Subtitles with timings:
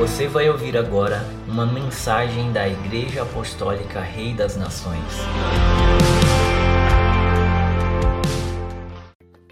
[0.00, 5.04] Você vai ouvir agora uma mensagem da Igreja Apostólica Rei das Nações.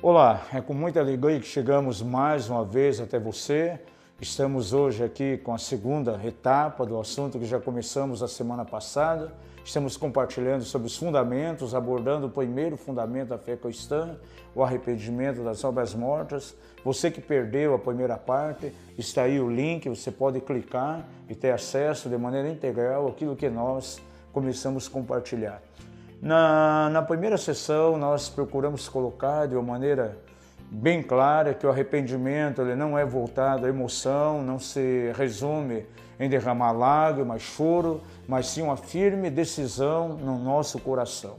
[0.01, 3.79] Olá, é com muita alegria que chegamos mais uma vez até você.
[4.21, 9.33] Estamos hoje aqui com a segunda etapa do assunto que já começamos a semana passada.
[9.65, 14.19] Estamos compartilhando sobre os fundamentos, abordando o primeiro fundamento da fé cristã,
[14.57, 16.57] o arrependimento das obras mortas.
[16.85, 21.53] Você que perdeu a primeira parte, está aí o link, você pode clicar e ter
[21.53, 25.63] acesso de maneira integral àquilo que nós começamos a compartilhar.
[26.21, 30.19] Na, na primeira sessão, nós procuramos colocar de uma maneira
[30.71, 35.87] bem clara que o arrependimento ele não é voltado à emoção, não se resume
[36.21, 41.37] em derramar lágrimas, choro, mas sim uma firme decisão no nosso coração.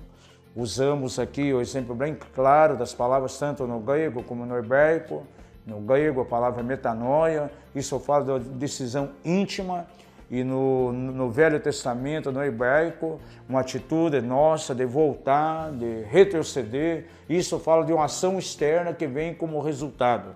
[0.55, 5.23] Usamos aqui o exemplo bem claro das palavras tanto no grego como no hebraico.
[5.65, 9.85] No grego a palavra metanoia, isso fala da decisão íntima
[10.29, 17.05] e no, no Velho Testamento, no hebraico, uma atitude nossa de voltar, de retroceder.
[17.27, 20.35] Isso fala de uma ação externa que vem como resultado.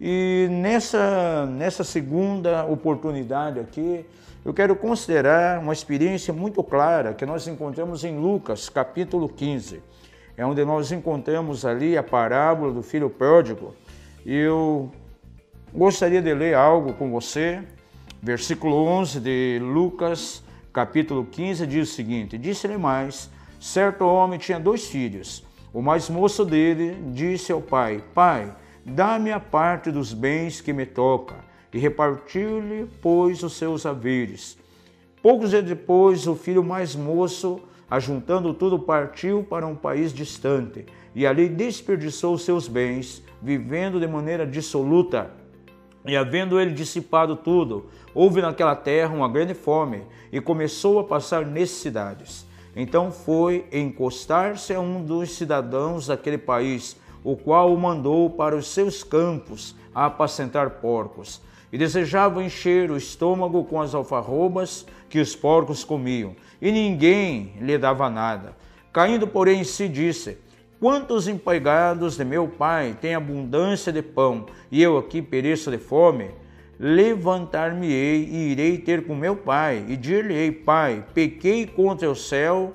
[0.00, 4.04] E nessa, nessa segunda oportunidade aqui,
[4.44, 9.82] eu quero considerar uma experiência muito clara que nós encontramos em Lucas, capítulo 15.
[10.36, 13.74] É onde nós encontramos ali a parábola do filho pródigo.
[14.24, 14.90] E eu
[15.72, 17.62] gostaria de ler algo com você.
[18.22, 24.86] Versículo 11 de Lucas, capítulo 15, diz o seguinte: Disse-lhe mais: certo homem tinha dois
[24.86, 25.44] filhos.
[25.72, 28.52] O mais moço dele disse ao pai: Pai,
[28.90, 31.36] Dá-me a parte dos bens que me toca,
[31.74, 34.58] e repartiu-lhe, pois, os seus haveres.
[35.22, 37.60] Poucos dias depois, o filho mais moço,
[37.90, 44.46] ajuntando tudo, partiu para um país distante, e ali desperdiçou seus bens, vivendo de maneira
[44.46, 45.30] dissoluta.
[46.08, 51.44] E havendo ele dissipado tudo, houve naquela terra uma grande fome, e começou a passar
[51.44, 52.46] necessidades.
[52.74, 58.68] Então foi encostar-se a um dos cidadãos daquele país, o qual o mandou para os
[58.68, 65.36] seus campos a apacentar porcos, e desejava encher o estômago com as alfarrobas que os
[65.36, 68.56] porcos comiam, e ninguém lhe dava nada.
[68.92, 70.38] Caindo, porém, em si, disse:
[70.80, 76.30] Quantos empregados de meu pai têm abundância de pão, e eu aqui pereço de fome?
[76.78, 82.72] Levantar-me-ei e irei ter com meu pai, e dir-lhe-ei: Pai, pequei contra o céu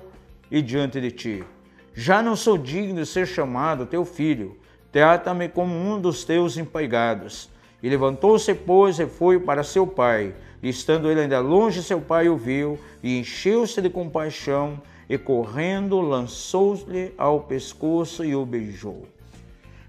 [0.50, 1.44] e diante de ti
[1.94, 4.56] já não sou digno de ser chamado teu filho.
[4.90, 7.48] Trata-me como um dos teus empregados.
[7.80, 10.34] E levantou-se, pois, e foi para seu pai.
[10.62, 16.00] E estando ele ainda longe, seu pai o viu e encheu-se de compaixão e, correndo,
[16.00, 19.06] lançou-lhe ao pescoço e o beijou.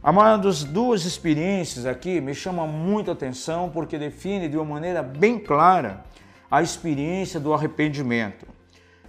[0.01, 5.39] Amados, duas experiências aqui me chamam muito a atenção porque define de uma maneira bem
[5.39, 6.05] clara
[6.49, 8.45] a experiência do arrependimento.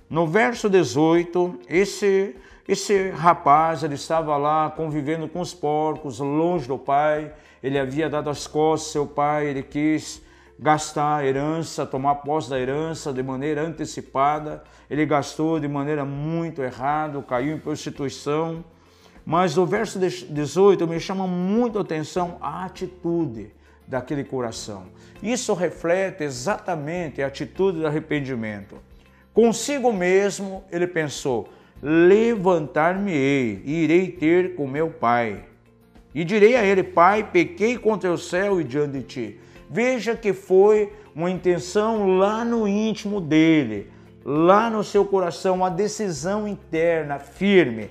[0.08, 2.34] No verso 18, esse
[2.68, 7.32] esse rapaz, ele estava lá convivendo com os porcos, longe do pai.
[7.62, 10.20] Ele havia dado as costas ao seu pai, ele quis
[10.58, 14.62] gastar a herança, tomar posse da herança de maneira antecipada.
[14.88, 18.64] Ele gastou de maneira muito errada, caiu em prostituição.
[19.24, 23.50] Mas o verso 18 me chama muito a atenção a atitude
[23.86, 24.84] daquele coração.
[25.22, 28.76] Isso reflete exatamente a atitude de arrependimento.
[29.34, 31.48] Consigo mesmo, ele pensou:
[31.82, 35.44] levantar-me-ei e irei ter com meu pai.
[36.14, 39.40] E direi a ele: Pai, pequei contra o céu e diante de ti.
[39.68, 43.90] Veja que foi uma intenção lá no íntimo dele,
[44.24, 47.90] lá no seu coração, uma decisão interna firme.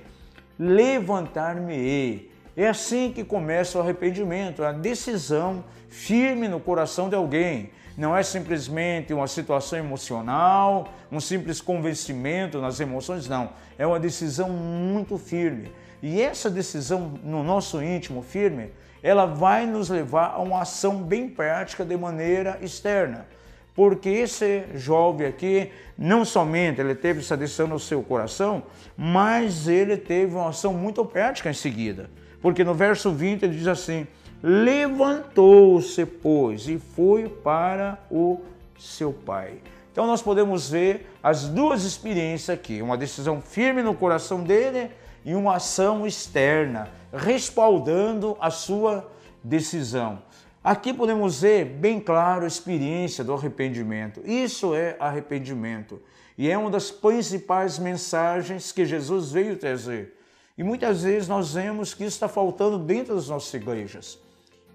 [0.58, 2.30] Levantar-me-ei.
[2.56, 8.22] É assim que começa o arrependimento, a decisão firme no coração de alguém não é
[8.22, 13.50] simplesmente uma situação emocional, um simples convencimento nas emoções, não.
[13.78, 15.72] É uma decisão muito firme.
[16.06, 18.70] E essa decisão no nosso íntimo firme,
[19.02, 23.26] ela vai nos levar a uma ação bem prática de maneira externa.
[23.74, 28.62] Porque esse jovem aqui, não somente ele teve essa decisão no seu coração,
[28.96, 32.08] mas ele teve uma ação muito prática em seguida.
[32.40, 34.06] Porque no verso 20 ele diz assim:
[34.40, 38.40] Levantou-se, pois, e foi para o
[38.78, 39.54] seu pai.
[39.90, 44.88] Então nós podemos ver as duas experiências aqui: uma decisão firme no coração dele
[45.26, 49.10] e uma ação externa, respaldando a sua
[49.42, 50.22] decisão.
[50.62, 54.20] Aqui podemos ver bem claro a experiência do arrependimento.
[54.24, 56.00] Isso é arrependimento.
[56.38, 60.16] E é uma das principais mensagens que Jesus veio trazer.
[60.56, 64.20] E muitas vezes nós vemos que isso está faltando dentro das nossas igrejas.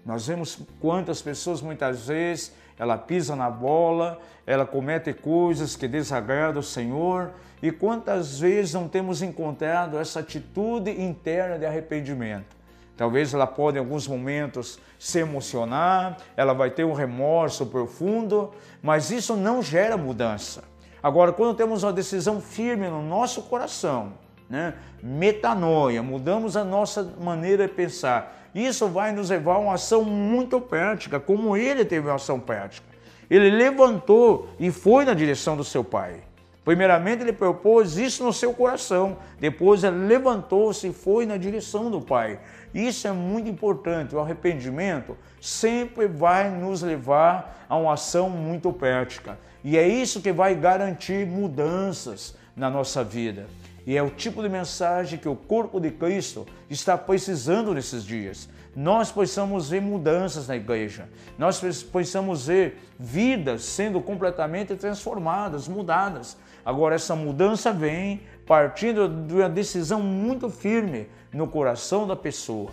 [0.04, 6.60] Nós vemos quantas pessoas muitas vezes ela pisa na bola, ela comete coisas que desagradam
[6.60, 7.30] o Senhor
[7.62, 12.56] e quantas vezes não temos encontrado essa atitude interna de arrependimento.
[12.96, 18.52] Talvez ela pode em alguns momentos se emocionar, ela vai ter um remorso profundo,
[18.82, 20.64] mas isso não gera mudança.
[21.02, 24.12] Agora, quando temos uma decisão firme no nosso coração,
[24.52, 24.74] né?
[25.02, 30.60] metanoia, mudamos a nossa maneira de pensar, isso vai nos levar a uma ação muito
[30.60, 32.86] prática, como ele teve uma ação prática.
[33.30, 36.20] Ele levantou e foi na direção do seu pai.
[36.66, 39.16] Primeiramente, ele propôs isso no seu coração.
[39.40, 42.38] Depois, ele levantou-se e foi na direção do Pai.
[42.72, 44.14] Isso é muito importante.
[44.14, 49.36] O arrependimento sempre vai nos levar a uma ação muito prática.
[49.64, 53.46] E é isso que vai garantir mudanças na nossa vida.
[53.86, 58.48] E é o tipo de mensagem que o corpo de Cristo está precisando nesses dias.
[58.74, 66.38] Nós possamos ver mudanças na igreja, nós possamos ver vidas sendo completamente transformadas, mudadas.
[66.64, 72.70] Agora, essa mudança vem partindo de uma decisão muito firme no coração da pessoa.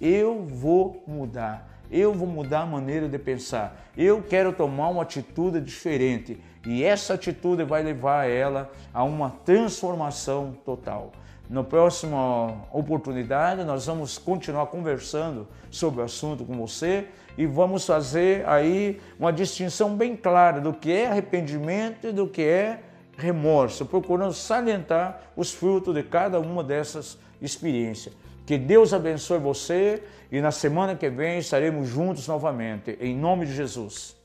[0.00, 5.60] Eu vou mudar, eu vou mudar a maneira de pensar, eu quero tomar uma atitude
[5.60, 11.12] diferente e essa atitude vai levar ela a uma transformação total.
[11.48, 17.06] Na próxima oportunidade, nós vamos continuar conversando sobre o assunto com você
[17.38, 22.42] e vamos fazer aí uma distinção bem clara do que é arrependimento e do que
[22.42, 22.80] é
[23.16, 28.14] remorso, procurando salientar os frutos de cada uma dessas experiências.
[28.48, 30.02] Que Deus abençoe você
[30.32, 32.96] e na semana que vem estaremos juntos novamente.
[32.98, 34.16] Em nome de Jesus.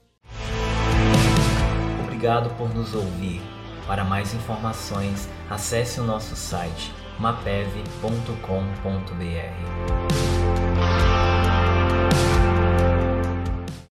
[2.05, 3.41] Obrigado por nos ouvir.
[3.85, 7.83] Para mais informações, acesse o nosso site mapev.com.br.